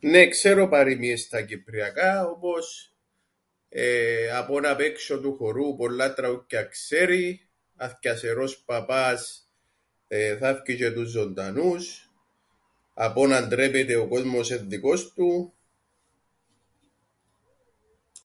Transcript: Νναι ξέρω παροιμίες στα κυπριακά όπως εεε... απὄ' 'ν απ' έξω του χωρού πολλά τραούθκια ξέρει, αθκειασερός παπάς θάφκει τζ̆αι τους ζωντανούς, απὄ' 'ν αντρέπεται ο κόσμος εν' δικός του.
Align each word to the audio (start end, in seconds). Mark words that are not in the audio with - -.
Νναι 0.00 0.28
ξέρω 0.28 0.68
παροιμίες 0.68 1.20
στα 1.20 1.42
κυπριακά 1.42 2.28
όπως 2.28 2.92
εεε... 3.68 4.30
απὄ' 4.38 4.60
'ν 4.62 4.66
απ' 4.66 4.80
έξω 4.80 5.20
του 5.20 5.34
χωρού 5.36 5.76
πολλά 5.76 6.14
τραούθκια 6.14 6.64
ξέρει, 6.64 7.48
αθκειασερός 7.76 8.58
παπάς 8.64 9.50
θάφκει 10.38 10.74
τζ̆αι 10.80 10.92
τους 10.94 11.10
ζωντανούς, 11.10 12.10
απὄ' 12.94 13.26
'ν 13.26 13.32
αντρέπεται 13.32 13.94
ο 13.96 14.08
κόσμος 14.08 14.50
εν' 14.50 14.68
δικός 14.68 15.12
του. 15.12 15.52